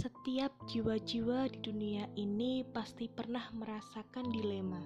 Setiap 0.00 0.54
jiwa-jiwa 0.70 1.52
di 1.52 1.58
dunia 1.60 2.08
ini 2.16 2.64
pasti 2.72 3.04
pernah 3.04 3.44
merasakan 3.52 4.32
dilema. 4.32 4.80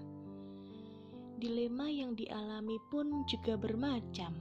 Dilema 1.38 1.86
yang 1.86 2.18
dialami 2.18 2.80
pun 2.90 3.22
juga 3.30 3.54
bermacam. 3.54 4.34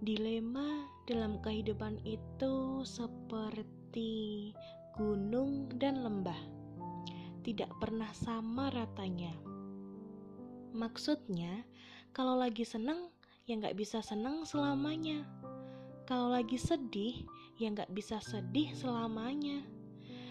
Dilema 0.00 0.88
dalam 1.04 1.42
kehidupan 1.44 2.00
itu 2.08 2.84
seperti 2.88 4.52
gunung 4.96 5.68
dan 5.76 6.00
lembah, 6.00 6.40
tidak 7.44 7.68
pernah 7.82 8.08
sama 8.16 8.72
ratanya. 8.72 9.34
Maksudnya, 10.72 11.66
kalau 12.14 12.38
lagi 12.38 12.62
seneng, 12.62 13.10
ya 13.42 13.58
nggak 13.58 13.74
bisa 13.74 13.98
seneng 13.98 14.46
selamanya. 14.46 15.26
Kalau 16.06 16.30
lagi 16.30 16.54
sedih, 16.54 17.26
ya 17.58 17.74
nggak 17.74 17.90
bisa 17.90 18.22
sedih 18.22 18.70
selamanya. 18.70 19.66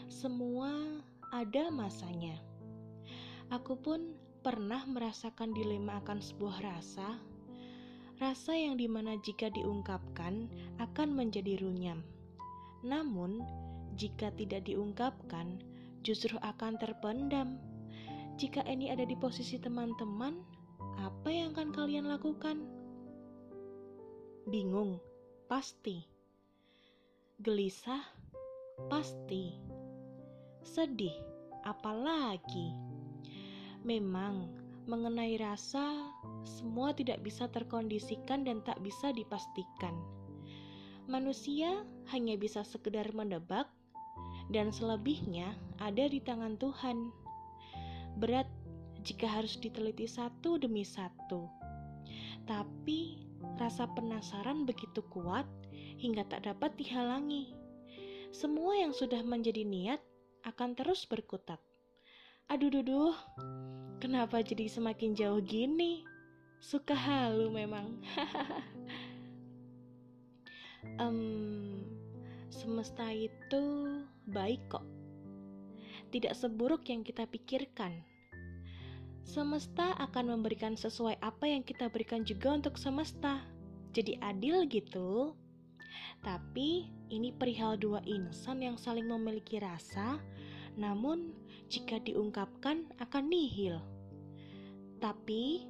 Semua 0.07 0.71
ada 1.35 1.67
masanya. 1.75 2.39
Aku 3.51 3.75
pun 3.75 4.15
pernah 4.39 4.87
merasakan 4.87 5.51
dilema 5.51 5.99
akan 5.99 6.23
sebuah 6.23 6.63
rasa, 6.63 7.19
rasa 8.15 8.55
yang 8.55 8.79
di 8.79 8.87
mana 8.87 9.19
jika 9.19 9.51
diungkapkan 9.51 10.47
akan 10.79 11.09
menjadi 11.11 11.59
runyam. 11.59 11.99
Namun, 12.79 13.43
jika 13.99 14.31
tidak 14.39 14.71
diungkapkan, 14.71 15.59
justru 15.99 16.39
akan 16.39 16.79
terpendam. 16.79 17.59
Jika 18.39 18.63
ini 18.71 18.87
ada 18.87 19.03
di 19.03 19.19
posisi 19.19 19.59
teman-teman, 19.59 20.62
apa 20.99 21.29
yang 21.31 21.55
akan 21.57 21.69
kalian 21.73 22.05
lakukan? 22.09 22.65
Bingung 24.49 24.99
Pasti. 25.53 26.01
Gelisah? 27.37 28.01
Pasti. 28.89 29.53
Sedih? 30.65 31.13
Apalagi? 31.61 32.73
Memang, 33.85 34.49
mengenai 34.89 35.37
rasa, 35.37 36.09
semua 36.41 36.95
tidak 36.97 37.21
bisa 37.21 37.45
terkondisikan 37.53 38.47
dan 38.47 38.65
tak 38.65 38.81
bisa 38.81 39.13
dipastikan. 39.13 39.93
Manusia 41.05 41.85
hanya 42.09 42.33
bisa 42.33 42.65
sekedar 42.65 43.11
mendebak, 43.13 43.69
dan 44.49 44.73
selebihnya 44.73 45.53
ada 45.77 46.09
di 46.09 46.17
tangan 46.17 46.57
Tuhan. 46.57 47.13
Berat 48.17 48.49
jika 49.03 49.27
harus 49.27 49.59
diteliti 49.59 50.07
satu 50.07 50.55
demi 50.55 50.87
satu, 50.87 51.51
tapi 52.47 53.23
Rasa 53.59 53.85
penasaran 53.91 54.65
begitu 54.65 55.03
kuat 55.11 55.45
hingga 55.99 56.25
tak 56.25 56.49
dapat 56.49 56.73
dihalangi. 56.79 57.53
Semua 58.33 58.81
yang 58.81 58.95
sudah 58.95 59.21
menjadi 59.21 59.61
niat 59.61 60.01
akan 60.47 60.73
terus 60.73 61.05
berkutat. 61.05 61.61
Aduh 62.49 62.73
duduh, 62.73 63.13
kenapa 64.01 64.41
jadi 64.41 64.67
semakin 64.67 65.13
jauh 65.13 65.39
gini? 65.43 66.01
Suka 66.63 66.97
halu 66.97 67.53
memang. 67.53 68.01
um, 71.03 71.83
semesta 72.49 73.05
itu 73.13 73.63
baik 74.25 74.65
kok. 74.71 74.87
Tidak 76.09 76.33
seburuk 76.33 76.89
yang 76.89 77.05
kita 77.05 77.29
pikirkan 77.29 78.12
semesta 79.23 79.95
akan 79.99 80.37
memberikan 80.37 80.75
sesuai 80.75 81.17
apa 81.23 81.47
yang 81.47 81.63
kita 81.63 81.87
berikan 81.89 82.27
juga 82.27 82.53
untuk 82.53 82.75
semesta. 82.75 83.43
Jadi 83.95 84.19
adil 84.19 84.67
gitu. 84.67 85.33
Tapi 86.23 86.87
ini 87.11 87.35
perihal 87.35 87.75
dua 87.75 87.99
insan 88.07 88.63
yang 88.63 88.79
saling 88.79 89.05
memiliki 89.05 89.59
rasa, 89.59 90.19
namun 90.79 91.35
jika 91.67 91.99
diungkapkan 91.99 92.87
akan 92.99 93.23
nihil. 93.27 93.77
Tapi 95.03 95.67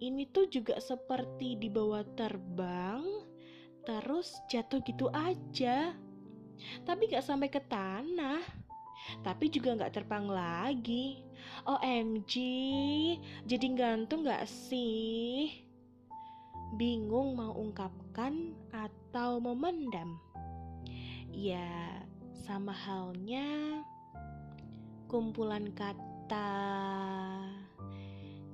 ini 0.00 0.24
tuh 0.32 0.48
juga 0.50 0.80
seperti 0.80 1.56
dibawa 1.60 2.02
terbang, 2.16 3.04
terus 3.84 4.34
jatuh 4.50 4.80
gitu 4.82 5.12
aja. 5.12 5.94
Tapi 6.82 7.02
gak 7.12 7.26
sampai 7.26 7.52
ke 7.52 7.60
tanah, 7.60 8.40
tapi 9.22 9.50
juga 9.52 9.76
gak 9.78 10.00
terbang 10.00 10.26
lagi. 10.28 11.20
OMG, 11.64 12.34
jadi 13.44 13.66
gantung 13.76 14.24
gak 14.24 14.48
sih? 14.48 15.52
Bingung 16.74 17.38
mau 17.38 17.54
ungkapkan 17.54 18.56
atau 18.74 19.38
memendam? 19.38 20.18
Ya, 21.30 22.02
sama 22.32 22.74
halnya 22.74 23.82
kumpulan 25.06 25.70
kata 25.72 26.50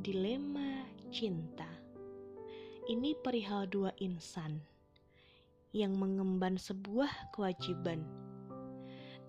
dilema 0.01 0.85
cinta. 1.09 1.69
Ini 2.91 3.17
perihal 3.23 3.71
dua 3.71 3.93
insan 4.01 4.61
yang 5.71 5.95
mengemban 5.95 6.59
sebuah 6.59 7.31
kewajiban. 7.31 8.03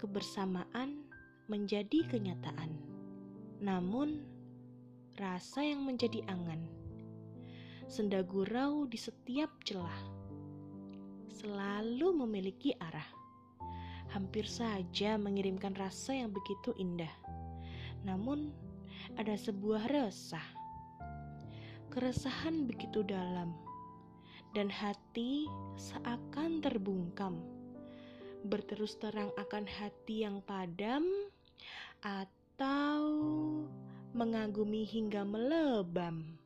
Kebersamaan 0.01 1.05
menjadi 1.45 2.09
kenyataan 2.09 2.91
namun 3.61 4.25
rasa 5.21 5.61
yang 5.61 5.85
menjadi 5.85 6.25
angan. 6.25 6.65
Senda 7.85 8.25
gurau 8.25 8.89
di 8.89 8.97
setiap 8.97 9.53
celah, 9.61 10.01
selalu 11.29 12.25
memiliki 12.25 12.73
arah. 12.81 13.05
Hampir 14.11 14.49
saja 14.49 15.15
mengirimkan 15.21 15.77
rasa 15.77 16.17
yang 16.17 16.33
begitu 16.33 16.73
indah. 16.81 17.13
Namun 18.01 18.49
ada 19.15 19.37
sebuah 19.37 19.87
resah. 19.93 20.43
Keresahan 21.93 22.65
begitu 22.65 23.05
dalam 23.05 23.53
dan 24.57 24.73
hati 24.73 25.45
seakan 25.77 26.65
terbungkam. 26.65 27.60
Berterus 28.41 28.97
terang 28.97 29.29
akan 29.37 29.69
hati 29.69 30.25
yang 30.25 30.41
padam 30.41 31.05
atau 32.01 33.05
mengagumi 34.17 34.81
hingga 34.83 35.21
melebam. 35.21 36.41